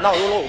[0.00, 0.48] 闹有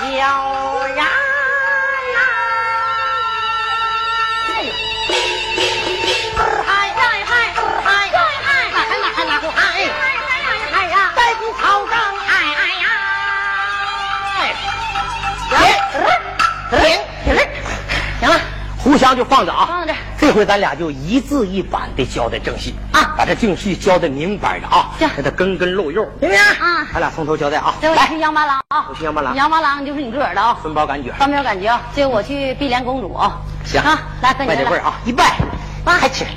[0.00, 0.84] 搂
[11.86, 11.94] 抱，
[16.72, 17.03] 哎。
[19.16, 19.94] 就放着啊，放着。
[20.18, 22.74] 这回咱俩就一字一板的交代正戏。
[22.92, 26.38] 啊，把这正戏交代明白了啊，行，让他根根露肉，行不行？
[26.44, 27.74] 啊，咱俩从头交代啊。
[27.80, 28.60] 这回去杨八郎。
[28.68, 29.34] 啊，我去杨八郎。
[29.34, 30.56] 杨八郎就是你自个儿的啊。
[30.62, 31.80] 分包感觉，分包感觉啊。
[31.94, 33.38] 这我去碧莲公主啊。
[33.64, 33.80] 行。
[33.80, 35.36] 啊，来跟你拜这位啊，一拜，
[35.84, 36.30] 开起来，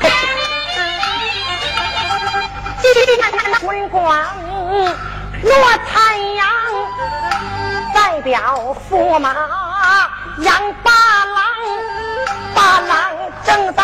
[0.00, 0.34] 开起来。
[3.60, 4.04] 春光
[5.42, 5.52] 落
[5.86, 6.46] 太阳，
[8.22, 9.34] 表驸马
[10.38, 11.44] 杨八郎。
[12.54, 13.10] 八郎
[13.44, 13.82] 正在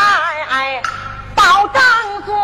[1.41, 1.83] 宝帐
[2.27, 2.35] 坐，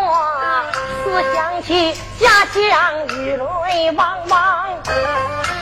[1.05, 4.67] 思想起家乡雨泪汪汪。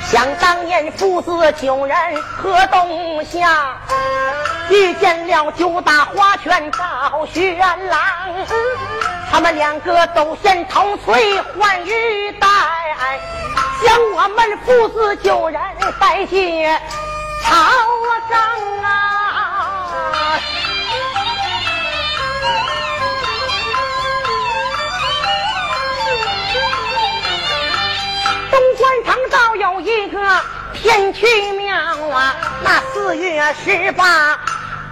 [0.09, 3.77] 想当年父子九人河东下，
[4.71, 7.59] 遇见了九大花拳赵玄
[7.89, 7.99] 郎，
[9.33, 12.47] 他们两个都嫌头翠换玉带，
[13.85, 15.61] 将我们父子九人
[15.99, 16.65] 带进
[17.43, 17.51] 朝
[18.31, 18.39] 帐
[18.85, 20.39] 啊。
[28.95, 30.21] 东关城倒有一个
[30.73, 31.77] 天曲庙
[32.11, 34.39] 啊，那四月十八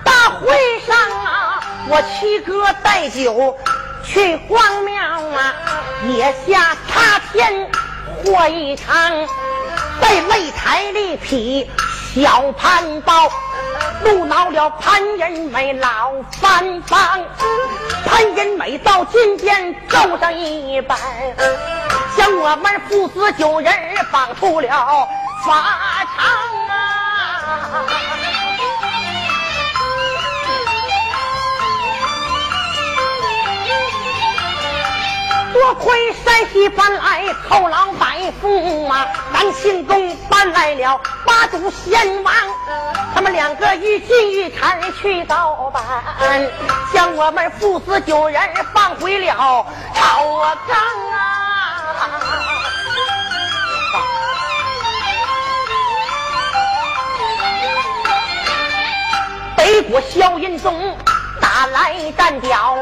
[0.04, 3.56] 大会上啊，我七哥带酒
[4.04, 5.54] 去逛庙啊，
[6.08, 7.70] 野下插天
[8.24, 8.94] 活一场，
[10.00, 11.70] 在擂台里劈
[12.14, 13.30] 小潘刀。
[14.04, 17.20] 怒恼了潘仁美老番邦，
[18.04, 20.98] 潘仁美到今天奏上一板，
[22.16, 23.72] 将我们父子九人
[24.10, 25.08] 绑出了
[25.46, 25.52] 法
[26.16, 26.24] 场
[26.68, 27.84] 啊！
[35.52, 42.34] 多亏山西搬来后老百夫啊，南庆宫搬来了八祖仙王。
[43.14, 45.82] 他们两个一进一产去倒办，
[46.92, 48.40] 将我们父子九人
[48.72, 50.24] 放回了朝
[50.66, 50.76] 纲
[51.12, 51.51] 啊！
[59.62, 60.74] 北国萧云宗
[61.40, 62.76] 打来战表，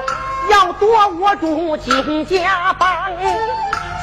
[0.50, 2.88] 要夺我主金家邦。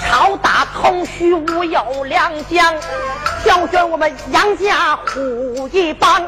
[0.05, 2.75] 超大孔须无有良将，
[3.43, 6.21] 教训我们杨家虎一帮。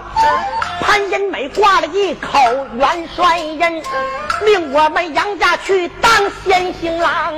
[0.82, 2.40] 潘仁美挂了一口
[2.74, 3.84] 元帅印，
[4.44, 6.12] 命我们杨家去当
[6.44, 7.32] 先行郎。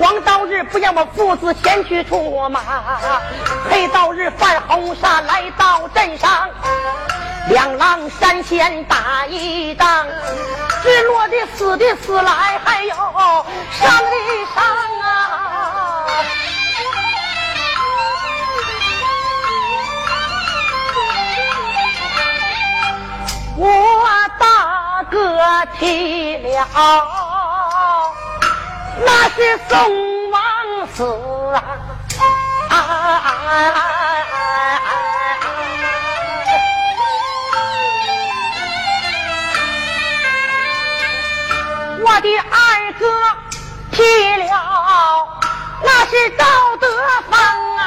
[0.00, 2.58] 黄道日不让我父子前去出马，
[3.68, 6.48] 黑道日犯红煞来到镇上，
[7.48, 10.06] 两狼山前打一仗，
[10.82, 14.12] 直落的死的死来，还有伤的
[14.54, 14.64] 伤
[15.02, 15.06] 啊！
[23.56, 23.66] 我
[24.38, 25.16] 大哥
[25.78, 26.66] 提了。
[29.04, 30.40] 那是宋王
[30.94, 31.04] 死
[32.68, 32.74] 啊！
[42.02, 43.04] 我的二哥
[43.92, 44.02] 提
[44.48, 45.28] 了，
[45.82, 46.44] 那是赵
[46.80, 46.86] 德
[47.30, 47.38] 芳
[47.76, 47.78] 啊！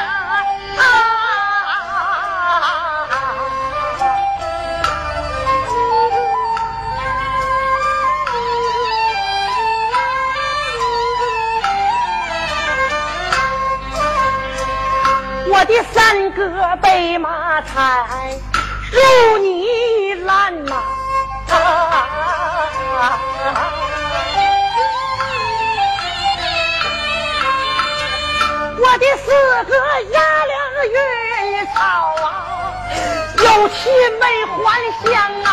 [15.50, 18.40] 我的三哥被马踩
[18.92, 20.76] 入泥烂呐，
[22.96, 23.02] 我
[23.44, 23.73] 的
[29.26, 29.32] 四
[29.66, 29.74] 个
[30.12, 30.54] 压了
[30.86, 31.78] 云草
[32.22, 32.26] 啊，
[33.38, 33.80] 有气
[34.20, 34.58] 没还
[35.04, 35.12] 乡
[35.44, 35.50] 啊。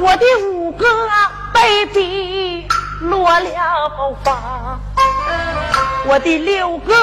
[0.00, 0.86] 我的五哥
[1.52, 2.66] 被逼
[3.00, 4.78] 落了发，
[6.06, 6.94] 我的六哥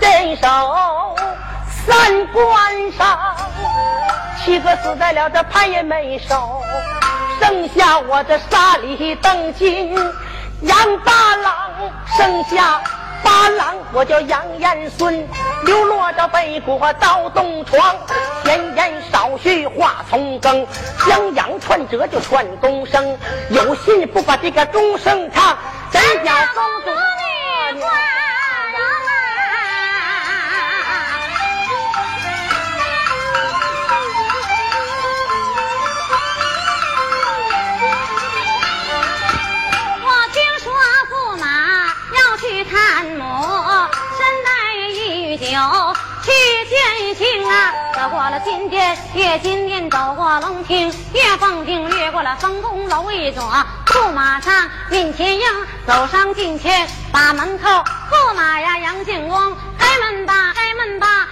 [0.00, 1.11] 镇守
[1.86, 3.18] 三关上，
[4.44, 6.62] 七哥死在了这潘云没手，
[7.40, 9.94] 剩下我的沙里登金
[10.62, 11.54] 杨八郎，
[12.16, 12.80] 剩下。
[13.24, 15.28] 八郎，我叫杨延孙，
[15.64, 17.96] 流落到北国到东床，
[18.44, 20.66] 闲言少叙话从更，
[21.06, 23.16] 将羊串折就串东升，
[23.50, 25.56] 有心不把这个钟声唱，
[25.92, 26.90] 真叫公主。
[42.72, 44.50] 看我身带
[44.88, 45.44] 玉酒
[46.22, 46.32] 去
[46.70, 47.70] 见亲啊！
[47.94, 53.44] 走过了金殿，越金殿走过龙厅，越凤亭，越过了丰宫楼一座，
[53.84, 55.46] 驸马上面前迎，
[55.86, 61.28] 走上进前，把门口，驸马呀，杨建翁，开门吧，开门吧，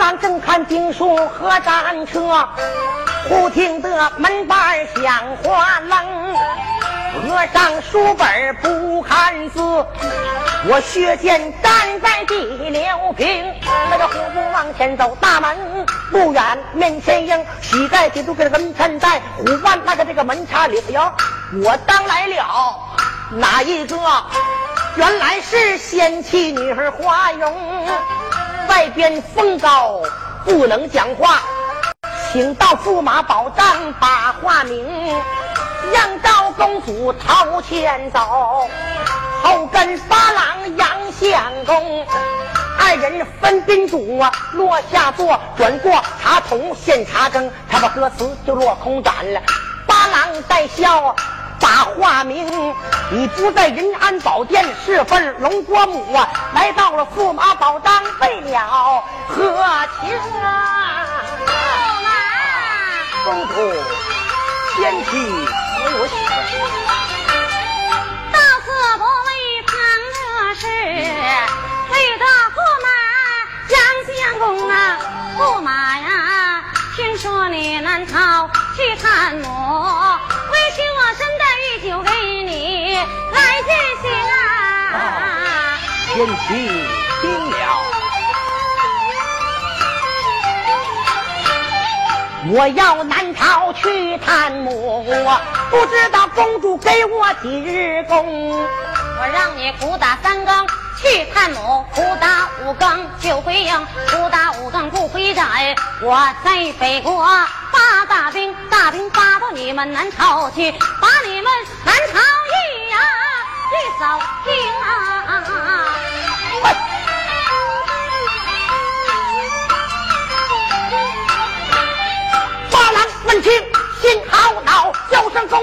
[0.00, 2.48] 郎正看兵书和战车。
[3.28, 6.34] 忽听得门板响哗楞，
[7.12, 9.60] 合上书本不看字，
[10.66, 12.34] 我薛剑站在第
[12.70, 12.82] 六
[13.12, 13.54] 平，
[13.90, 21.12] 那个虎步往前走，大门不远，面前迎，膝盖底住个门衬带，虎腕那个这个门插里哟，
[21.62, 22.74] 我当来了，
[23.32, 23.96] 哪一个？
[24.96, 27.86] 原来是仙妻女儿花容，
[28.70, 30.00] 外边风高
[30.44, 31.42] 不能讲话。
[32.32, 34.86] 请到驸马宝帐把话明，
[35.92, 38.20] 让赵公主朝前走，
[39.42, 42.06] 后跟八郎杨相公，
[42.78, 49.40] 二人分宾主啊，落下座，转过茶桶献茶羹，他把歌词就落空斩了。
[49.84, 51.16] 八郎带笑，
[51.60, 52.74] 把话明，
[53.10, 59.36] 你不在仁安宝殿侍奉龙国母啊，来到了驸马宝帐为了和
[60.00, 61.06] 亲啊。
[63.24, 63.54] 公主，
[64.76, 66.30] 贤妻没有媳妇。
[68.32, 69.28] 到此不为
[69.66, 69.76] 旁
[70.14, 70.66] 的事，
[71.92, 72.24] 为得
[72.56, 72.88] 驸马
[73.68, 73.76] 杨
[74.16, 74.72] 相公啊，
[75.38, 76.64] 驸马呀，
[76.96, 79.48] 听说你南逃去探母，
[80.52, 82.10] 委屈我身带御酒给
[82.42, 83.70] 你来接
[84.02, 85.78] 行啊。
[86.08, 86.38] 贤妻
[87.20, 87.54] 听了。
[92.52, 95.04] 我要南逃去探母，
[95.70, 98.68] 不知道公主给我几日功。
[99.20, 105.76] 我让你苦打三更去探母，鼓打五更就回营，鼓打五更不回寨。
[106.00, 107.22] 我在北国
[107.70, 111.52] 发大兵，大兵发到你们南朝去，把你们
[111.84, 112.98] 南朝一呀
[113.74, 116.09] 一扫平啊！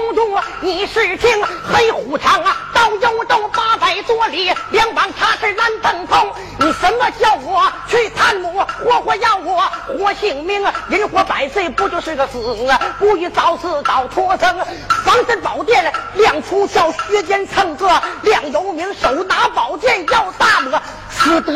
[0.08, 6.32] 叫声公主你是听黑虎场啊，到幽州八百多里，两榜他是蓝登峰。
[6.58, 10.72] 你什么叫我去探母，活活要我活性命啊？
[10.88, 12.80] 人活百岁不就是个死啊？
[12.98, 14.56] 故意早死早脱生。
[15.04, 21.52] 防身宝剑亮出鞘，削尖蹭个亮游名，手拿宝剑要大魔，死得。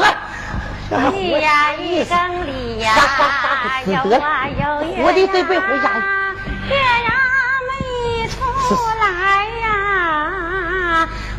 [1.14, 2.94] 你呀，一更里呀，
[3.87, 6.02] 有啊有月我的这辈回家。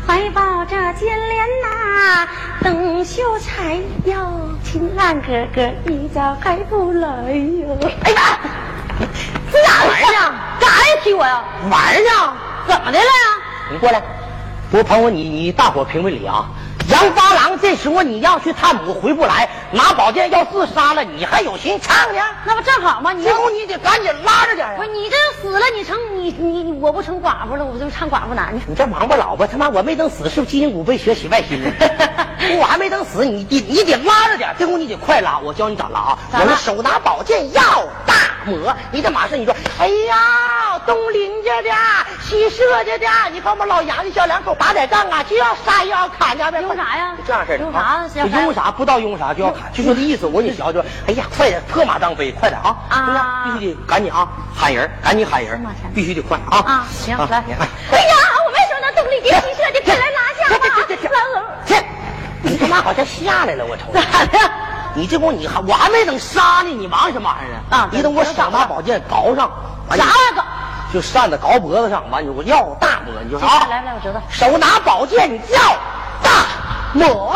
[0.06, 2.28] 怀抱着金莲呐，
[2.62, 7.78] 等秀才哟，亲俺哥哥，你咋还不来哟？
[8.02, 8.38] 哎呀，
[9.50, 10.32] 这咋玩意儿？
[10.60, 11.00] 干啥呀？
[11.02, 11.42] 踢我呀？
[11.70, 12.36] 玩呢？
[12.66, 13.72] 怎么的了呀？
[13.72, 14.02] 你过来，
[14.72, 16.50] 我捧捧，你你大伙评评理啊！
[16.90, 22.20] 杨八郎这时候你要去探母回不来，拿宝剑要自杀了，你还有心唱呢？
[22.44, 23.12] 那不正好吗？
[23.12, 24.90] 你这不你得赶紧拉着点啊不是！
[24.90, 28.66] 你这死了，你成你你我不成寡妇了，我就唱寡妇男去。
[28.68, 31.70] 你这王八老婆，他妈我没等死，是不是基因骨被血洗外心呢？
[32.58, 35.38] 我还没等死，你得你得拉着点，这功你得快拉。
[35.38, 36.18] 我教你咋拉啊！
[36.32, 37.62] 我那手拿宝剑要
[38.06, 38.13] 大
[38.44, 41.70] 魔，你得马上你说，哎呀，东邻家的、
[42.22, 46.60] 西社家的，你看我们老杨家小两口打点仗啊，就要杀又要砍家呗。
[46.62, 48.08] 用啥呀就这样式的用啥
[48.40, 50.26] 用啥不知道用啥就要砍，就说这意思。
[50.26, 52.76] 我给你学学，哎呀，快点，破马当飞，快点啊！
[52.88, 56.58] 啊必须得赶紧啊，喊人，赶紧喊人必须得快啊！
[56.58, 57.42] 啊，行，来。
[57.46, 58.14] 你看哎呀，
[58.46, 60.64] 我没说那东邻家西社的，快来拿下吧！
[61.66, 61.76] 这，
[62.42, 63.84] 你他妈好像下来了，我瞅。
[63.92, 64.63] 咋的？
[64.94, 69.50] 你这不你还我还没等杀呢，你忙什么玩意儿啊你等我手拿宝剑搞上，
[69.88, 70.44] 完啥玩意儿？
[70.92, 74.22] 就扇子搞脖子上，完你我要大魔，你就说啊，来来，我知道。
[74.30, 75.60] 手拿宝剑要
[76.22, 76.46] 大
[76.92, 77.34] 抹。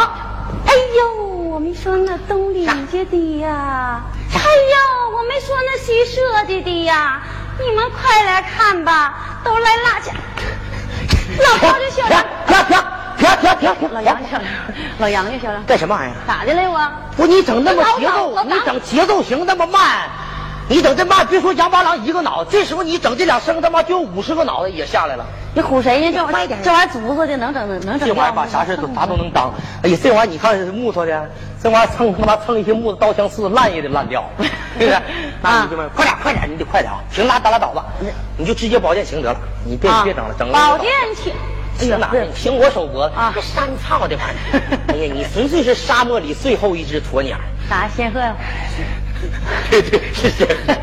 [0.67, 4.01] 哎呦，我没说那东里家的呀！
[4.33, 7.21] 哎呦，我没说那西社的的呀！
[7.59, 10.11] 你们快来看吧，都来拉去。
[11.43, 12.85] 老停高家小梁，停停
[13.19, 13.93] 停停停！
[13.93, 14.43] 老杨小梁，
[14.99, 16.17] 老杨家小梁，干什么玩意儿？
[16.27, 16.91] 咋的了我？
[17.17, 20.09] 不，你整那么节奏，你整节奏型那么慢，
[20.69, 25.27] 你整这慢，别说杨八郎一个脑，这时候你整这两声，他妈就五十个脑袋也下来了。
[25.55, 26.13] 你唬谁呢？
[26.17, 29.53] 这玩意儿，这玩意儿祖子的，能整能整这玩意儿吧，啥事都啥都能当。
[29.83, 34.47] 哎呀，这玩意儿你看是木头的，这玩意儿蹭他妈蹭一些木头刀枪刺，烂也得烂掉，是
[34.79, 34.97] 不是？
[35.43, 37.01] 那你这么快点快点，你得快点啊！
[37.11, 37.85] 行，拉倒拉倒吧，
[38.37, 41.33] 你就直接宝剑行得了，你别别整了，整了宝剑去。
[41.79, 42.27] 行哪儿？
[42.35, 44.63] 行我手脖子啊这山操的玩意儿！
[44.89, 47.37] 哎呀，你纯粹是沙漠里最后一只鸵鸟。
[47.69, 48.35] 啥仙鹤呀？
[49.71, 50.75] 对对是仙鹤，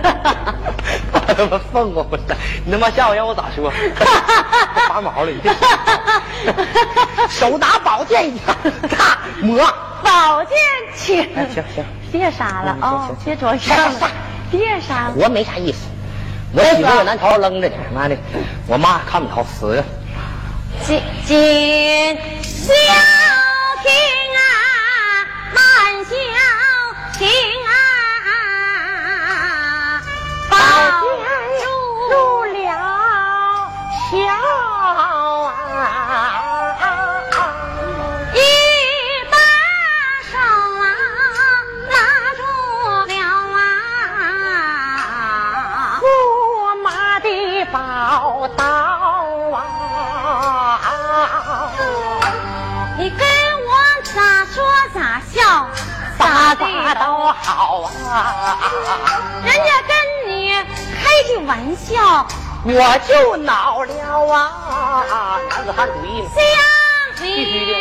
[1.14, 2.24] 我他妈凤凰不是？
[2.66, 3.72] 你他妈下午让我咋说？
[4.90, 5.32] 拔毛了，
[7.30, 8.56] 手拿宝剑一样
[8.90, 9.60] 大魔。
[10.04, 10.58] 宝剑
[10.96, 11.22] 去。
[11.36, 13.16] 哎行行，别杀了啊行！
[13.26, 14.08] 别着杀杀杀
[14.52, 15.14] 别杀了。
[15.16, 15.80] 活没啥意思。
[16.54, 18.16] 我媳妇搁南朝扔着呢，妈的，
[18.68, 19.84] 我妈看不着死。
[20.84, 21.34] 今今
[22.44, 22.60] 小
[23.84, 23.88] 亭
[24.36, 24.40] 啊，
[25.54, 25.58] 满
[26.06, 26.14] 小
[27.18, 27.22] 亭
[27.66, 27.70] 啊，
[30.50, 30.54] 宝
[31.02, 31.10] 剑
[31.64, 31.66] 入
[32.46, 32.56] 了
[34.12, 34.14] 桥
[35.44, 35.50] 啊！
[38.34, 38.38] 一
[39.32, 39.34] 把
[40.30, 40.34] 手
[40.82, 40.86] 啊，
[41.90, 41.94] 拉
[42.36, 42.40] 住
[43.08, 43.14] 了
[43.56, 43.60] 啊。
[46.02, 46.06] 驸
[46.84, 46.88] 马
[47.20, 47.28] 的
[47.72, 47.76] 宝
[48.56, 48.64] 刀
[53.06, 53.72] 你跟我
[54.16, 55.70] 咋说咋笑，
[56.18, 58.58] 咋咋的都好啊！
[59.46, 59.94] 人家跟
[60.28, 62.26] 你开句玩笑，
[62.64, 63.94] 我就恼了
[64.34, 65.38] 啊！
[65.52, 66.30] 男子汉主义嘛。
[66.34, 66.42] 相
[67.22, 67.78] 必须的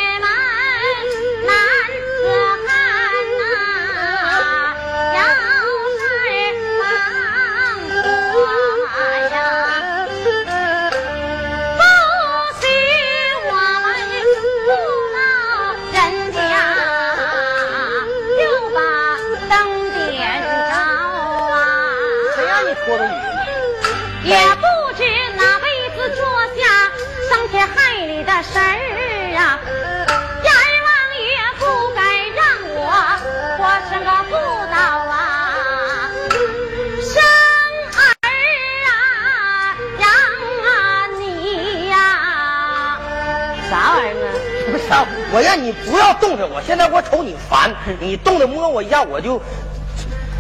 [45.32, 49.40] 我让你不要动着我，现在我瞅你烦， 你动的摸我一下我就。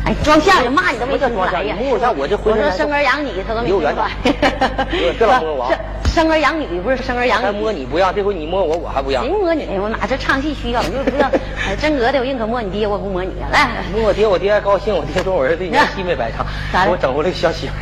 [0.06, 1.74] 哎，装相声骂你都没听出来呀！
[1.80, 4.10] 摸一下我就回我说生儿养女，他都没听出来。
[4.92, 5.72] 别老摸我。
[6.04, 7.58] 生儿养女不是生儿养女。
[7.58, 9.24] 摸你不让，这回你摸我，我还不让。
[9.24, 9.66] 谁摸你？
[9.78, 10.82] 我哪这唱戏需要？
[10.82, 11.30] 你就是不要。
[11.80, 13.32] 真格的，我宁可摸你爹，我不摸你。
[13.50, 14.94] 来，摸我爹，我爹还高兴。
[14.94, 16.44] 我爹说我儿子戏没白唱，
[16.84, 17.72] 给我整回来个小媳妇。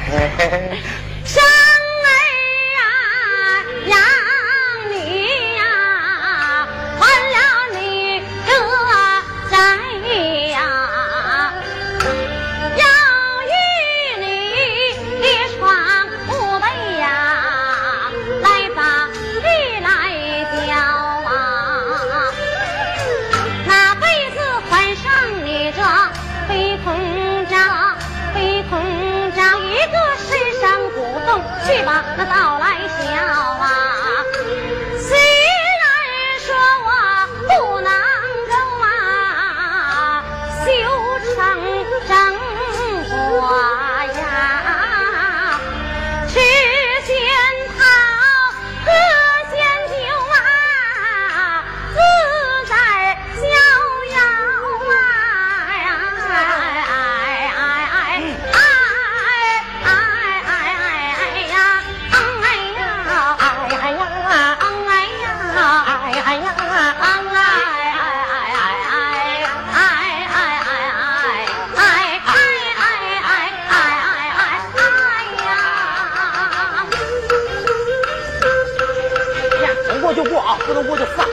[80.53, 81.27] 啊，不能过就散，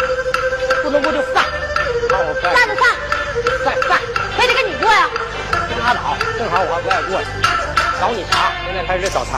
[0.81, 1.43] 不能过就散。
[2.09, 2.83] 散就散，
[3.65, 3.99] 散散，
[4.37, 5.09] 非得跟你过呀？
[5.83, 7.21] 拉倒，正好我还不爱过。
[7.99, 9.37] 找你茬，现在开始找茬。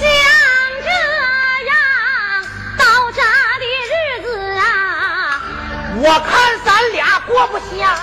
[0.00, 0.02] 像
[0.82, 0.90] 这
[1.68, 1.72] 样
[2.76, 2.82] 倒
[3.12, 3.22] 渣
[3.60, 3.94] 的日
[4.24, 4.26] 子
[4.58, 5.40] 啊，
[6.02, 7.94] 我看咱俩过不下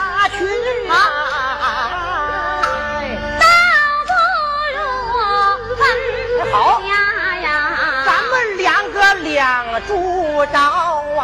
[9.77, 11.21] 两住着啊！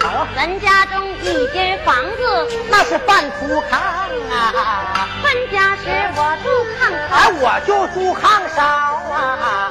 [0.00, 3.76] 好，人家中一间房子，那是半土炕
[4.32, 5.08] 啊。
[5.22, 5.82] 分家时
[6.16, 8.22] 我住炕头，哎，我就住炕
[8.54, 8.60] 梢
[9.12, 9.70] 啊。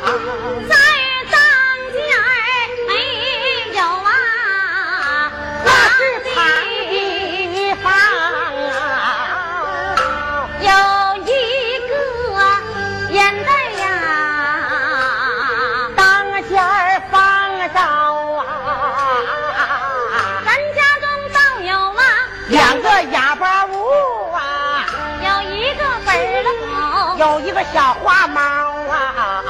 [27.34, 29.43] 有一个小花猫啊。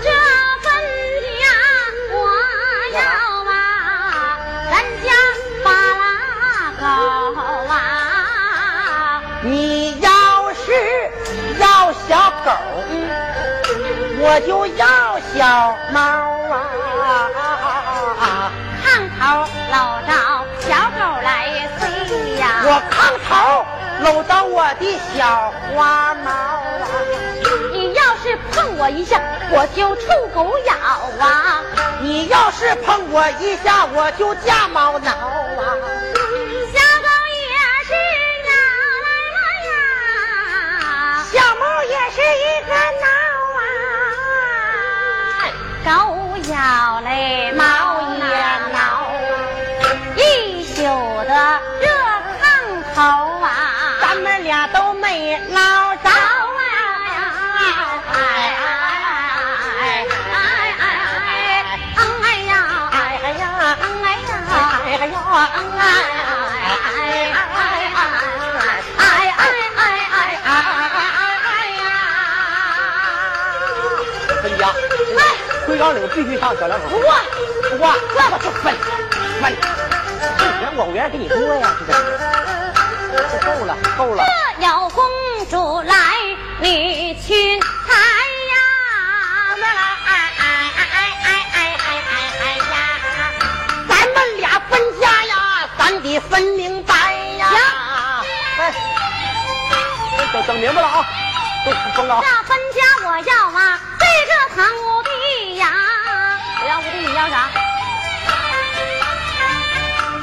[0.00, 0.08] 这
[0.62, 0.70] 分
[1.40, 1.42] 家
[2.12, 2.14] 我
[2.94, 3.00] 要
[3.50, 3.52] 啊，
[4.70, 5.10] 咱家
[5.64, 6.06] 巴拉
[6.78, 6.84] 狗
[7.66, 7.74] 啊。
[9.42, 10.08] 你要
[10.54, 11.10] 是
[11.58, 12.50] 要小狗，
[14.20, 15.98] 我就要小猫
[18.22, 18.52] 啊。
[18.84, 18.86] 炕
[19.18, 19.20] 头
[19.72, 19.74] 搂
[20.06, 20.10] 着
[20.60, 21.28] 小狗来
[21.80, 21.82] 睡
[22.36, 22.94] 呀，我炕
[23.28, 23.28] 头
[24.06, 26.86] 搂到我的小花猫啊！
[27.72, 30.72] 你要是碰我一下，我就臭狗咬
[31.18, 31.60] 啊！
[32.00, 35.74] 你要是碰我一下，我就架猫挠啊！
[36.72, 37.90] 小狗也是
[38.46, 38.50] 挠
[39.02, 39.74] 来了呀，
[41.32, 42.70] 小猫也是一个
[43.02, 43.04] 挠
[45.42, 45.50] 啊，
[45.84, 45.90] 狗
[46.48, 46.54] 咬
[47.00, 47.64] 嘞，猫
[48.20, 48.26] 也。
[55.16, 56.12] 老早啊！
[58.12, 58.50] 哎哎哎
[59.56, 60.60] 哎哎
[68.96, 70.80] 哎哎哎哎哎哎！
[74.44, 76.84] 哎，岗岭必须上小两口。
[76.90, 76.98] 我
[77.78, 77.82] 我
[78.14, 78.64] 这个就分
[79.42, 79.44] 分，
[80.38, 81.76] 这钱我原给你多呀，
[83.12, 84.24] 这够了够了。
[84.58, 85.04] 有公
[85.50, 85.94] 主来
[86.62, 87.92] 女亲猜
[88.50, 88.54] 呀
[89.60, 89.64] 哎
[90.06, 90.50] 哎哎
[90.82, 92.74] 哎哎哎哎哎呀
[93.86, 96.94] 咱们俩分家呀咱得分明白
[97.38, 97.46] 呀
[98.58, 98.72] 哎
[100.32, 101.04] 等等明白了啊
[101.66, 105.66] 这分家我要啊这个堂屋地呀
[106.62, 107.50] 我要屋地你要啥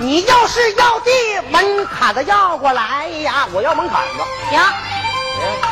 [0.04, 1.10] 你要是要地
[1.50, 4.18] 门槛子要过来呀，我要门槛子。
[4.50, 4.60] 行，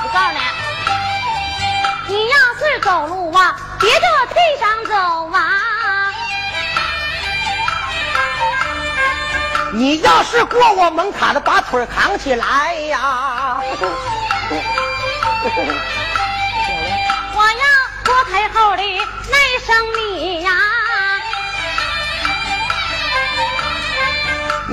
[0.03, 0.31] 我告诉
[2.07, 4.93] 你，你要是走路啊，别着腿上走
[5.33, 6.13] 啊！
[9.73, 13.59] 你要是过我门槛子，把腿扛起来呀！
[17.35, 17.65] 我要
[18.05, 18.83] 过太后的
[19.29, 19.99] 那声你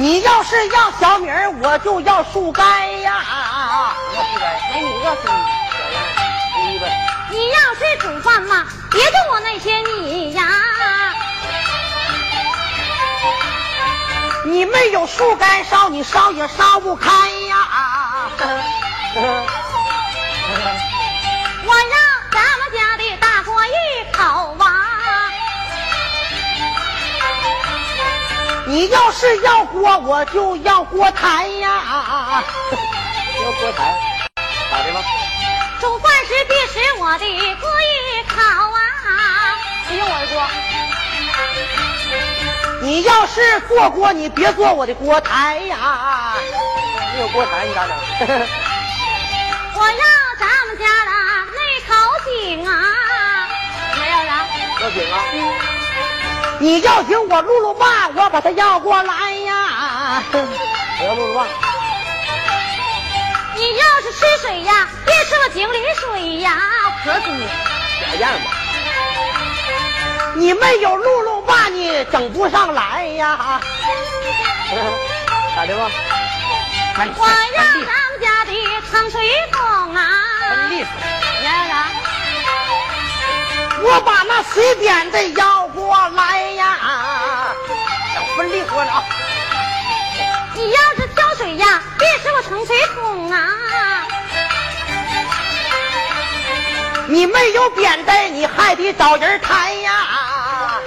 [0.01, 3.21] 你要是要小米儿，我就要树干呀！
[4.15, 4.81] 要树干，哎，
[7.31, 10.45] 你要是煮饭嘛，别动我那些米呀！
[14.45, 17.11] 你没有树干烧，你烧也烧不开
[17.49, 17.57] 呀！
[21.67, 21.97] 我要
[28.69, 32.45] 你要是要锅，我就要锅台呀！
[33.43, 33.99] 要锅台，
[34.71, 35.03] 咋的了？
[35.81, 37.25] 煮饭时别使我的
[37.63, 39.57] 锅一烤啊！
[39.97, 40.47] 用我的锅。
[42.83, 46.35] 你要是做锅，你别做我的锅台呀！
[47.15, 47.97] 没有锅台你咋整？
[49.77, 50.05] 我要
[50.39, 51.11] 咱们家的
[51.57, 51.95] 那口
[52.27, 52.71] 井啊！
[53.95, 54.47] 还要啥？
[54.83, 55.17] 要井啊？
[56.61, 60.23] 你要井，我露露吧，我把他要过来呀！
[60.33, 61.47] 我要录录棒。
[63.55, 66.61] 你要是吃水呀，别吃我井里水呀，
[67.05, 67.47] 渴死你！
[68.01, 68.51] 假样吧？
[70.35, 73.61] 你没有露露吧，你整不上来呀！
[75.55, 75.91] 咋的吧？
[77.17, 78.53] 我要当家的
[78.91, 79.21] 长水
[79.53, 80.03] 桶啊！
[83.81, 85.23] 我把那随便的
[86.09, 87.55] 要来呀！
[88.17, 89.05] 要分离活呢啊！
[90.55, 94.07] 你要是挑水呀，别使我成水桶啊！
[97.09, 100.81] 你没有扁担，你还得找人抬呀！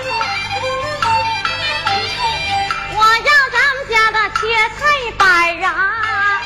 [2.96, 4.42] 我要咱们家的切
[4.80, 6.42] 菜板啊！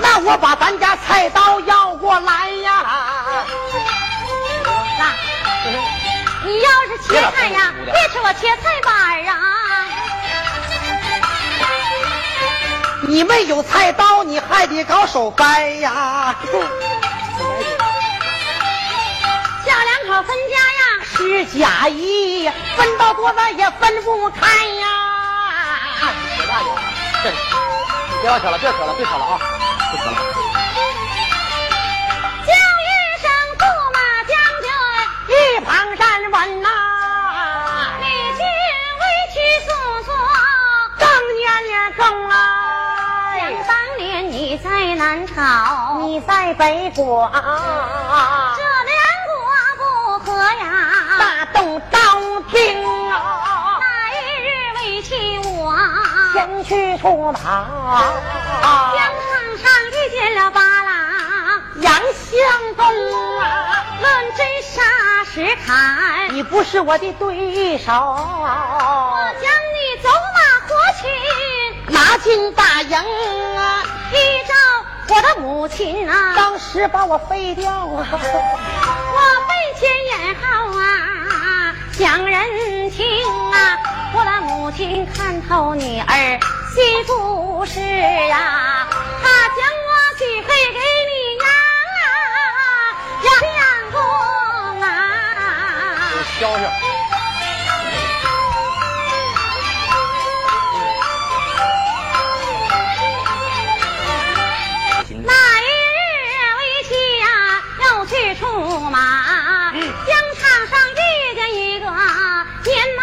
[0.00, 3.44] 那我把咱家菜刀要过来呀！
[6.46, 8.94] 那，你要是切菜呀，别吃我切菜板
[9.26, 9.34] 啊！
[13.02, 16.36] 你没有菜刀，你还得搞手掰呀！
[19.64, 24.86] 小两口分家呀，是假意，分到多咱也分不开呀！
[28.22, 29.40] 别往扯了，别扯了，别扯了啊！
[36.36, 36.68] 旁站稳呐、
[37.98, 38.44] 你听
[39.00, 39.68] 为妻诉
[40.04, 40.12] 说。
[40.98, 42.34] 更年年更啊！
[43.40, 48.94] 想当年你在南朝，你在北国，这两
[49.26, 49.34] 国
[49.78, 49.84] 不
[50.26, 50.66] 和呀。
[51.18, 51.22] 大
[51.54, 51.96] 动刀
[52.52, 53.80] 兵啊！
[53.80, 54.46] 那一日
[54.76, 55.74] 为妻我
[56.34, 60.75] 前去出马，疆场上遇见了八郎，
[61.86, 62.84] 杨相公
[63.38, 63.86] 啊！
[64.00, 64.82] 论真杀
[65.32, 72.98] 石砍，你不是我的对手，我将你走马活擒，拿进大营
[73.56, 73.84] 啊！
[74.12, 74.16] 依
[74.48, 77.86] 照我的母亲啊，当时把我废掉啊！
[77.86, 83.06] 我背前言后啊，讲人情
[83.52, 83.78] 啊，
[84.12, 86.40] 我的母亲看透你儿
[86.74, 87.80] 媳妇是
[88.32, 88.88] 啊，
[89.22, 90.80] 她将我许配给
[96.36, 96.40] 啊。
[96.40, 96.62] 消消。
[105.24, 105.98] 那一日
[106.58, 107.26] 为妻呀，
[107.82, 108.44] 要去出
[108.80, 109.80] 马，疆
[110.38, 113.02] 场上遇见一个年迈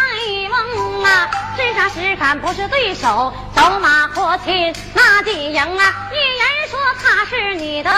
[0.50, 7.90] 翁啊，真杀实砍不是对手，走马活擒那几营啊，一人说他是你的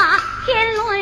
[0.47, 0.96] 天伦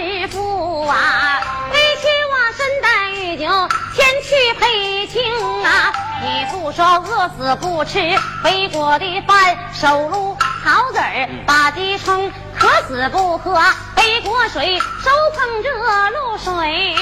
[4.55, 7.99] 前去陪情啊，你不说饿死不吃
[8.43, 12.31] 北国的饭，手撸草籽儿把鸡冲。
[12.57, 13.61] 渴死不喝
[13.97, 15.71] 背锅水，手捧着
[16.11, 16.97] 露水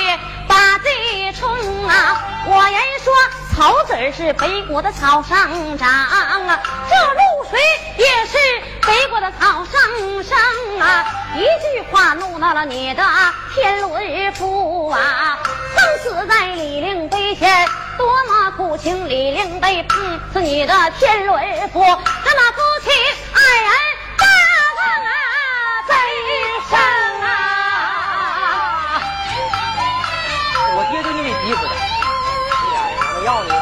[0.49, 2.21] 把地冲啊！
[2.47, 3.15] 我人说
[3.55, 7.61] 草籽儿是北国的草上长啊，这露水
[7.99, 8.39] 也是
[8.87, 9.81] 北国的草上
[10.25, 10.37] 生
[10.81, 11.05] 啊！
[11.37, 13.03] 一句话怒恼了你的
[13.55, 15.39] 天伦父啊！
[15.75, 19.09] 生死在李陵碑前，多么苦情！
[19.09, 21.41] 李陵碑碰死你的天伦
[21.71, 21.97] 父，这么
[22.53, 22.91] 夫妻
[23.33, 23.71] 二人
[24.19, 24.27] 大
[24.77, 25.15] 梦啊！
[25.89, 25.95] 悲
[26.71, 26.73] 伤
[27.23, 27.27] 啊！
[30.75, 31.71] 我爹对你的媳妇的。
[32.51, 32.77] 哎呀，
[33.15, 33.62] 我要你！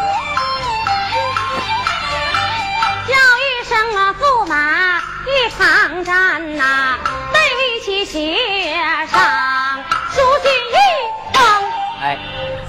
[5.61, 6.99] 抗战呐、啊，
[7.35, 8.35] 背起血
[9.13, 9.50] 伤。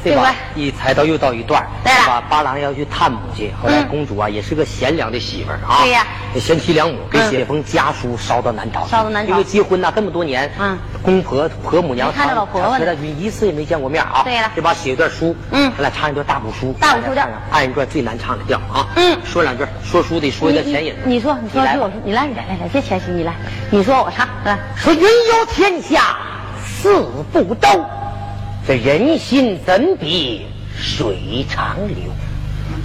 [0.03, 0.33] 对吧？
[0.55, 2.23] 一才到又到一段，对了吧？
[2.29, 5.81] 八郎要去探母去，后来嗯公主啊也是个贤良的媳妇儿啊。
[5.83, 6.05] 对呀
[6.39, 14.21] 贤妻良母给嗯写封家书烧到南朝，烧到南朝因为结婚呐这么多年，嗯，公婆婆母娘没看着老婆婆呢他他一次也没见过面啊。
[14.23, 14.73] 对了对吧？
[14.73, 18.87] 写一段书，嗯咱俩唱一段大鼓书，大鼓书调二人转最难唱的调啊。
[18.95, 20.95] 嗯说两句，说书得说一段前引。
[21.05, 23.33] 你说，你说，我说，你来，你来，来来，别谦虚，你来，
[23.69, 24.57] 你说，我唱，来。
[24.75, 26.17] 说云游天下
[26.65, 27.67] 四不周，
[28.67, 30.45] 这人心怎比
[30.77, 31.97] 水长流？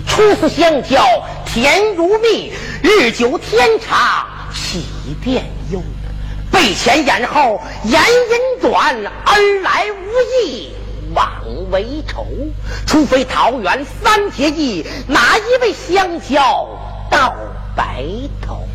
[0.06, 1.04] 初次相交
[1.44, 2.50] 甜如蜜，
[2.82, 4.82] 日久天长喜
[5.22, 5.82] 变忧。
[6.50, 10.70] 背前眼后言音短，恩来无意
[11.14, 11.30] 枉
[11.70, 12.26] 为仇。
[12.86, 16.66] 除非桃园三结义，哪一位相交
[17.10, 17.34] 到
[17.76, 18.02] 白
[18.40, 18.66] 头？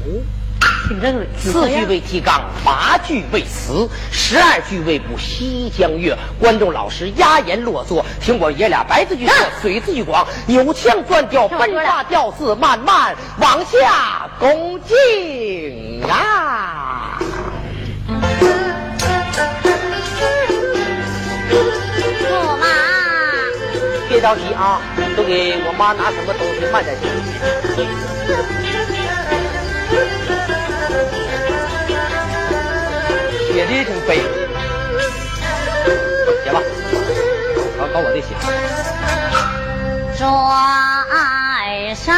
[0.91, 6.13] 挺正的，四句为提纲，八句为词，十二句为补西江月。
[6.37, 17.17] 观众老师压言落座，听我爷俩白字句说，水字句广，扭腔断调，奔发调字，慢慢往下恭敬啊！
[22.19, 22.67] 驸马，
[24.09, 24.81] 别着急啊，
[25.15, 27.07] 都给我妈拿什么东西，慢点行。
[33.61, 34.15] 写的也挺悲，
[36.43, 36.59] 写吧，
[37.77, 38.33] 搞搞我这写。
[40.17, 42.11] 拽上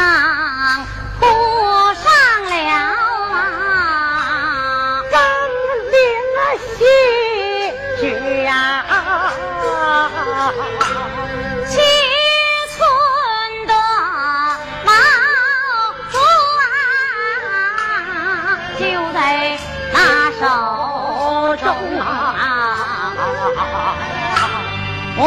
[25.16, 25.24] 我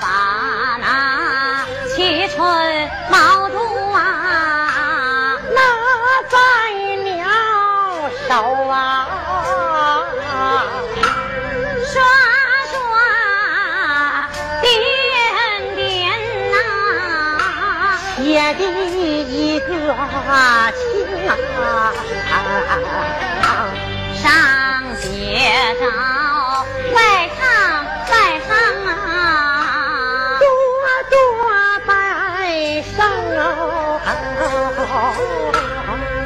[0.00, 0.06] 把
[0.80, 0.84] 那
[1.88, 2.38] 七寸
[3.10, 3.56] 毛竹
[3.92, 3.98] 啊，
[5.54, 5.60] 拿
[6.28, 6.36] 在
[7.04, 7.08] 了
[8.28, 8.30] 手
[8.68, 8.74] 啊，
[11.84, 11.92] 刷
[12.70, 12.72] 刷
[14.62, 14.66] 点
[15.74, 15.76] 点
[16.52, 16.54] 呐、
[18.16, 18.18] 写
[18.54, 19.66] 的一个
[20.76, 20.78] 情
[21.28, 21.30] 啊，
[24.14, 24.22] 上
[25.00, 25.04] 写
[25.80, 25.82] 着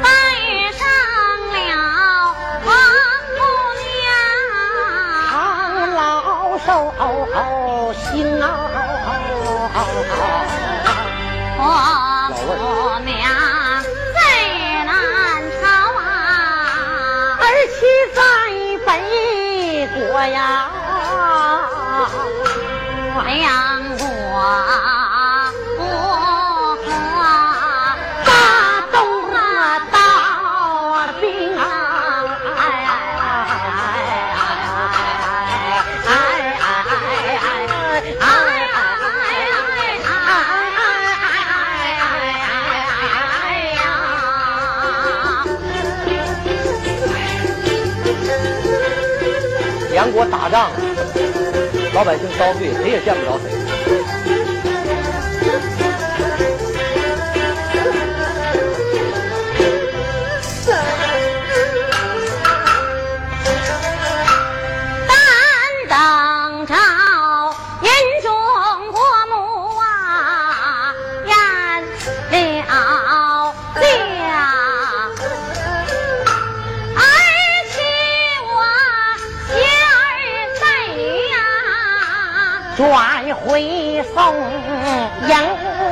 [0.01, 0.07] 拜
[0.73, 0.81] 上
[1.53, 2.33] 了
[2.65, 2.67] 黄
[3.37, 3.39] 母
[3.85, 4.01] 娘，
[5.95, 6.67] 老寿
[7.93, 8.03] 星
[8.41, 8.43] 啊，
[13.05, 13.13] 娘
[14.15, 14.17] 在
[14.85, 14.89] 南
[15.61, 15.63] 朝
[15.99, 16.01] 啊，
[17.39, 17.77] 儿媳
[18.15, 18.17] 在
[18.87, 18.89] 北
[19.93, 20.35] 国呀。
[50.33, 50.71] 打仗，
[51.93, 53.52] 老百姓遭罪，谁也见不着谁。
[82.75, 84.33] 转回宋
[85.27, 85.35] 营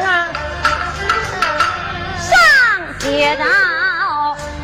[0.03, 0.27] 啊，
[2.19, 2.29] 上
[2.99, 3.43] 写着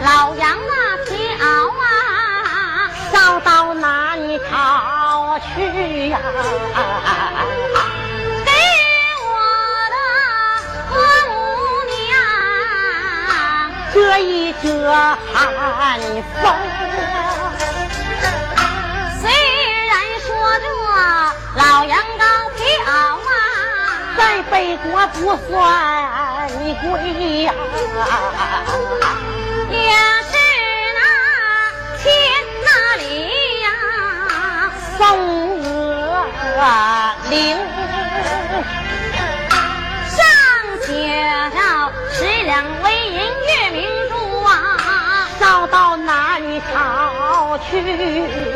[0.04, 1.16] 老杨那条
[1.78, 4.18] 啊，烧到南
[4.50, 6.18] 朝去呀、
[8.46, 8.52] 给
[9.24, 9.32] 我
[9.94, 9.96] 的
[10.90, 10.98] 国
[11.30, 11.32] 母
[11.94, 11.96] 娘。
[13.94, 14.66] 遮一遮
[15.32, 15.36] 寒
[16.42, 16.44] 风，
[19.22, 19.24] 虽
[19.86, 19.94] 然
[20.26, 20.28] 说
[20.60, 20.66] 这
[21.58, 22.24] 老杨高
[22.56, 23.30] 飘啊，
[24.16, 26.48] 在北国不算
[26.84, 27.52] 贵呀、
[29.72, 29.92] 也
[30.22, 30.38] 是
[30.94, 31.00] 那
[31.98, 32.06] 天
[32.64, 32.68] 那
[32.98, 33.02] 里
[33.62, 33.68] 呀，
[34.96, 35.00] 宋
[35.64, 36.62] 额
[37.32, 37.36] 灵，
[40.14, 40.16] 上
[40.86, 40.88] 写
[41.56, 41.58] 着
[42.14, 43.76] 十两纹银月明
[44.10, 46.40] 珠啊，烧到南
[46.72, 47.72] 朝去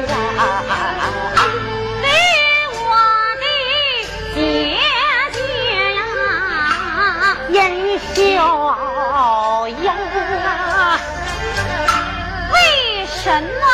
[0.06, 0.14] 呀，
[8.22, 11.00] 小英啊，
[12.54, 12.56] 为
[13.08, 13.66] 什么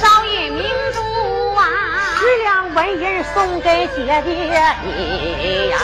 [0.00, 0.98] 烧月明珠
[1.54, 1.62] 啊？
[2.18, 4.24] 十两纹银送给姐姐
[4.82, 5.78] 你呀，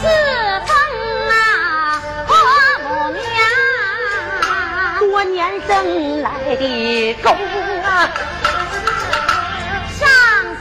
[0.00, 0.06] 自
[0.64, 0.70] 封
[1.28, 1.34] 啊
[2.28, 2.32] 婆
[2.84, 3.20] 母娘，
[5.00, 7.26] 多年生来的功
[7.84, 8.08] 啊，
[9.98, 10.00] 上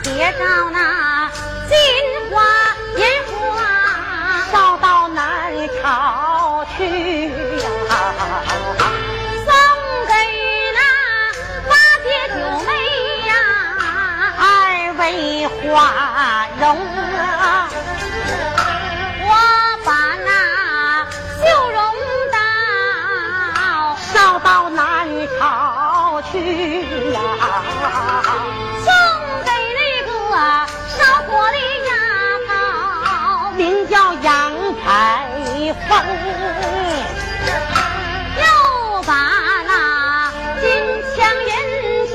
[0.04, 1.30] 写着那
[1.70, 1.78] 金
[2.32, 2.34] 花
[2.98, 3.00] 银
[3.30, 3.62] 花，
[4.52, 5.03] 烧到
[5.54, 7.68] 南朝去呀，
[9.46, 9.48] 送
[10.08, 10.12] 给
[10.74, 10.80] 那
[11.70, 11.72] 八
[12.04, 12.34] 姐九
[12.66, 12.70] 妹
[13.28, 13.32] 呀，
[14.40, 14.42] 二
[14.98, 15.02] 位
[15.48, 15.62] 花
[16.60, 16.64] 容
[17.20, 17.70] 啊，
[19.22, 19.30] 我
[19.86, 19.90] 把
[20.26, 20.28] 那
[21.38, 21.78] 绣绒
[22.32, 22.36] 刀
[23.96, 24.82] 烧到南
[25.40, 26.32] 朝去
[27.12, 27.20] 呀，
[35.88, 35.92] 风。
[38.38, 38.42] 又
[39.04, 39.12] 把
[39.68, 39.72] 那
[40.62, 40.64] 金
[41.16, 41.52] 枪银
[42.10, 42.12] 枪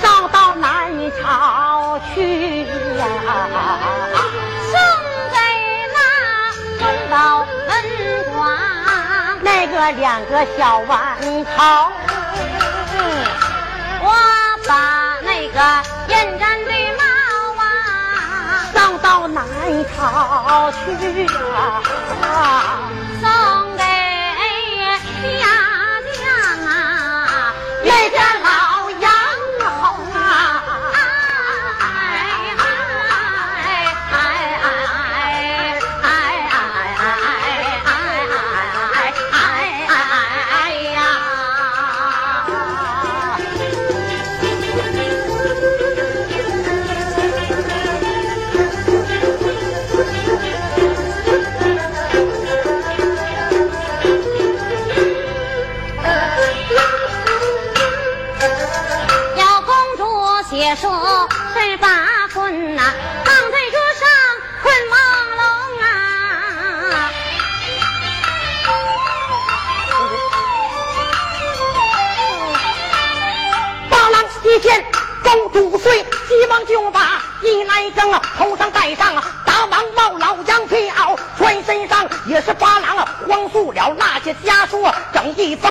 [0.00, 0.66] 烧到南
[1.20, 3.02] 朝去呀，
[4.70, 4.74] 送
[5.32, 5.36] 给
[5.94, 5.98] 那
[6.78, 7.68] 东老门
[8.32, 8.36] 广。
[9.40, 11.92] 那个两个小顽童，
[14.02, 14.06] 我
[14.66, 15.58] 把那个
[16.08, 17.02] 燕毡绿帽
[17.62, 17.64] 啊，
[18.72, 19.44] 送到南
[19.96, 21.28] 朝去呀，
[23.22, 23.57] 沧
[78.94, 85.70] 头上戴上大王帽，老羊皮袄，穿身上也是八郎荒素了那些家书，整一方。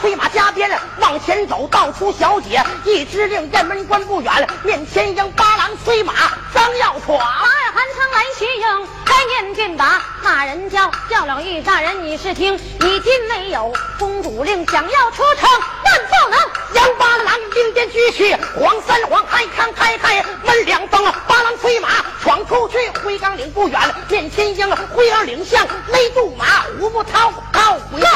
[0.00, 6.14] 催马加鞭往前走，到出小姐一支令，雁门关不远，面前迎八郎催马
[6.54, 7.18] 张要闯。
[7.18, 15.48] 马尔寒城来徐应，该念便把那人叫叫了玉大人，你是听，你今没有公主令，想要出城
[15.88, 16.38] 万不能。
[16.74, 21.88] 杨八郎并肩举起黄三黄，开开开开门两方，八郎催马
[22.22, 26.44] 闯出去，灰岗岭不远，面前迎回岗岭巷，勒住马，
[26.78, 28.08] 胡不掏掏回来。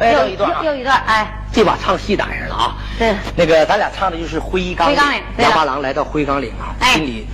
[0.00, 2.74] 哎，又又一段啊又，一段，哎，这把唱戏胆上了啊！
[2.98, 7.26] 对那个咱俩唱的就是灰岗灰岗岭对杨八郎来到灰岗岭啊，哎心里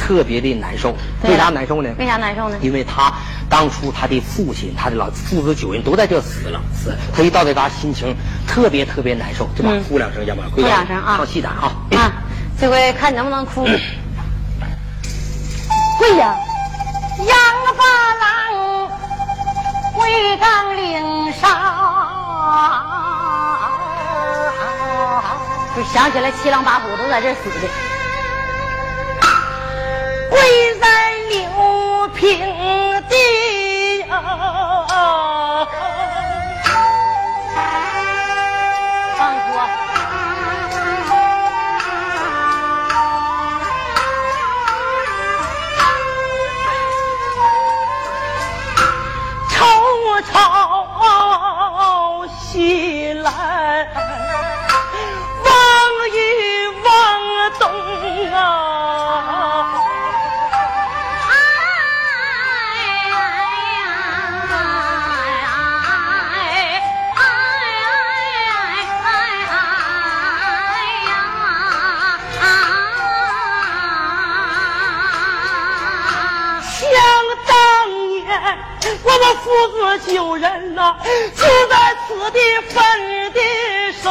[0.00, 0.96] 特别的难受。
[1.22, 1.90] 为啥难受呢？
[1.98, 2.56] 为啥难受呢？
[2.62, 3.12] 因为他
[3.48, 6.96] 当初他的父亲、他的老父子九人都在这死了，死。
[7.14, 8.16] 他一到这嘎，心情
[8.48, 11.70] 特别特别难受，就把嗯哭两声，要不然哭两声啊唱戏胆啊。
[11.92, 12.12] 啊，
[12.58, 13.64] 这回看能不能哭。
[13.64, 13.72] 会
[16.16, 16.34] 呀，
[17.18, 17.36] 杨
[17.76, 17.84] 八
[18.22, 18.88] 郎
[19.92, 20.08] 回
[20.38, 21.50] 岗岭上，
[25.76, 27.68] 就想起来七郎八虎都在这死的。
[30.30, 30.38] 跪
[30.80, 32.38] 在牛平
[33.08, 33.14] 地！
[39.52, 39.99] 放。
[79.50, 80.94] 父子九人呐，
[81.34, 81.74] 就在
[82.06, 82.38] 此地
[82.68, 82.76] 分
[83.32, 83.40] 的
[84.00, 84.08] 少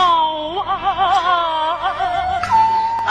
[0.68, 0.70] 啊。
[3.06, 3.10] 啊。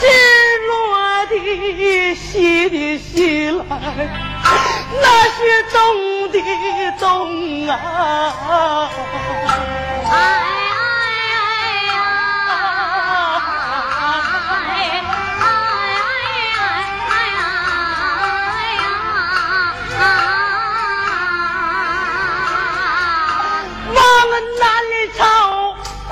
[0.00, 0.04] 日
[0.66, 0.72] 落
[1.26, 3.62] 的，西的西来，
[5.00, 5.38] 那是
[5.70, 5.78] 东
[6.32, 6.36] 的
[6.98, 7.70] 东啊。
[10.10, 10.41] 啊。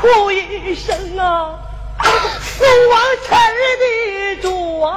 [0.01, 1.59] 哭一声啊，
[2.41, 3.37] 父王臣
[3.79, 3.85] 的
[4.41, 4.89] 主啊！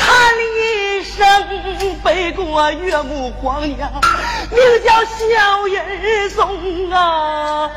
[0.00, 0.04] 叹
[0.58, 1.22] 一声，
[2.02, 3.88] 背过岳母皇娘，
[4.50, 7.70] 名叫小人松啊！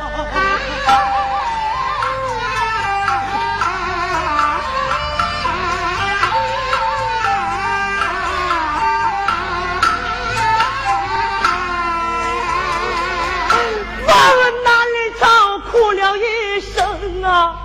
[14.13, 14.71] 望南
[15.19, 17.55] 朝哭了一声啊，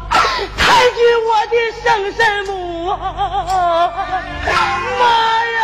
[0.56, 3.92] 抬举我的生身母啊，
[4.98, 5.00] 妈
[5.46, 5.58] 呀！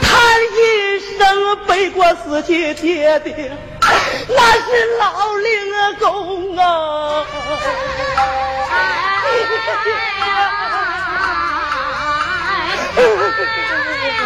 [0.00, 0.10] 叹
[0.54, 0.56] 一
[1.18, 1.20] 声，
[1.66, 3.50] 背过死去爹爹，
[4.28, 7.26] 那是老灵公啊！
[12.96, 14.20] 哎呀！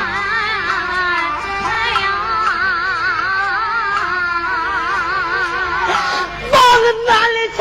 [1.63, 2.05] 哎呀
[6.53, 6.55] 往
[7.07, 7.11] 南
[7.57, 7.61] 朝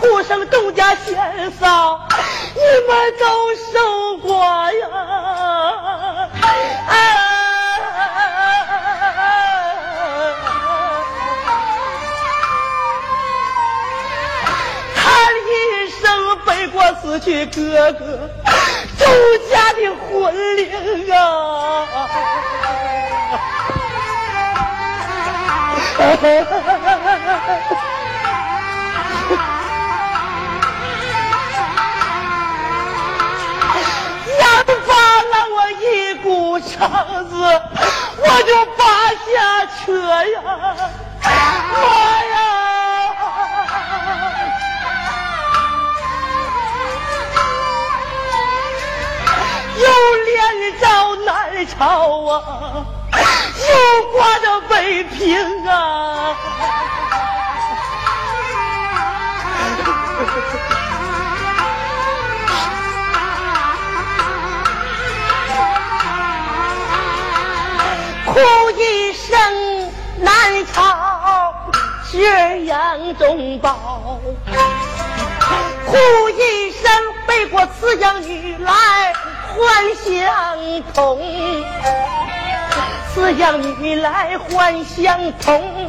[0.00, 2.06] 哭声东家先嫂，
[2.54, 3.24] 你们都
[3.72, 4.32] 受过
[4.72, 4.84] 呀！
[14.94, 15.04] 叹
[15.46, 16.04] 一生，
[16.44, 18.30] 背过死去哥哥，
[19.06, 20.62] 周家的魂灵
[21.14, 21.16] 啊！
[34.38, 34.42] 杨
[34.86, 34.88] 发
[35.30, 35.84] 让我一
[36.22, 36.26] 股
[36.60, 36.74] 肠
[37.28, 37.32] 子，
[38.18, 38.82] 我就拔
[39.32, 39.34] 下
[39.84, 39.86] 车
[40.32, 40.36] 呀！
[41.22, 42.05] 妈呀！
[51.66, 56.36] 朝啊，又挂着北平啊！
[68.26, 68.40] 哭
[68.72, 71.54] 一声南朝
[72.10, 74.20] 血阳中宝，
[75.86, 75.96] 哭
[76.30, 76.90] 一声
[77.26, 79.05] 背过慈养女来
[79.56, 79.64] 幻
[80.04, 80.22] 相
[80.92, 81.18] 同，
[83.14, 85.88] 慈养女来幻相同，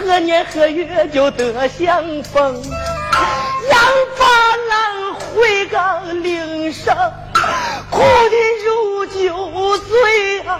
[0.00, 2.62] 何年何月就得相逢？
[3.70, 3.80] 杨
[4.18, 4.24] 八
[4.68, 6.96] 郎回岗岭上，
[7.90, 10.52] 哭的如酒醉啊！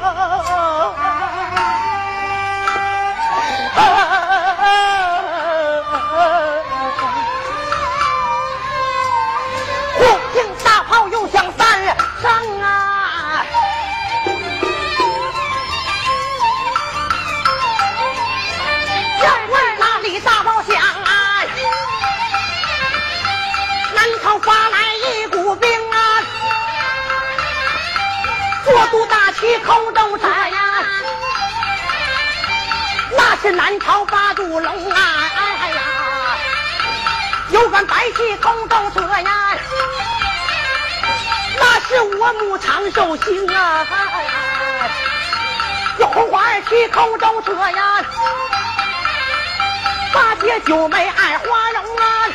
[3.77, 3.81] 忽
[28.77, 30.85] 坐都大旗空中车呀！
[33.17, 34.99] 那是南朝八渡龙啊！
[35.35, 35.81] 哎呀，
[37.53, 39.57] 有杆白旗空中车呀！
[41.59, 43.87] 那是我母长寿星啊！
[45.99, 48.05] 有红花儿旗空中车呀！
[50.13, 52.29] 八姐九妹爱花容啊！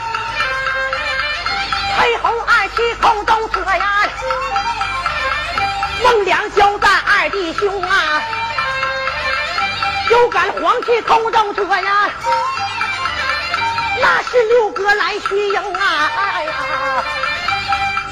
[2.00, 4.10] 黑红二旗空中车呀！
[6.04, 8.22] 孟良交战二弟兄啊！
[10.10, 12.10] 有杆黄旗空中车呀！
[14.02, 16.12] 那是六哥来取营啊！
[16.18, 16.46] 哎！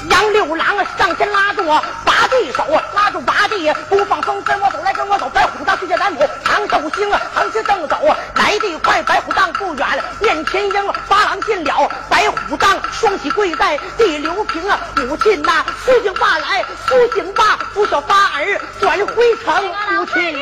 [0.08, 0.66] 杨六郎
[0.96, 1.84] 上前拉着我
[2.30, 2.64] 八弟手，
[2.94, 5.28] 拉住八弟不放松，跟我走来跟我走。
[5.30, 9.02] 白虎当去见南母，长寿星啊横直正走啊，来得快。
[9.02, 20.38] 白虎当不远，面前迎八郎进了，白虎当双膝跪在地刘平啊，母亲呐，苏醒罢来，苏醒罢，不孝八儿转回城，母亲。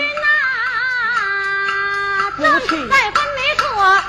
[2.36, 2.89] 母亲
[3.57, 3.66] 坐，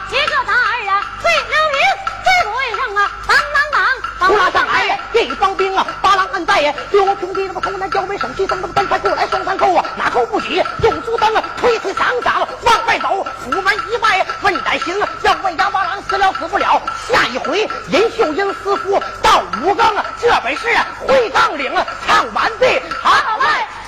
[0.09, 1.79] 一个大儿啊，退了名，
[2.25, 3.79] 这鬼胜啊，当当当，
[4.19, 16.81] 当拉上来呀，这一帮兵啊，八郎暗带呀，丢平地那么空难交杯手气，噔噔登快过来双三扣啊，哪扣不起，用足灯啊，推推搡搡往外走，府门一拜问胆行啊，要问杨八郎死了死不了，
[17.11, 22.65] 下一回银秀英私夫到五更啊，这本事啊，会杠领啊，唱完毕，
[23.01, 23.37] 好，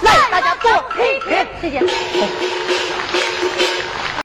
[0.02, 1.80] 来大家做批评，谢谢。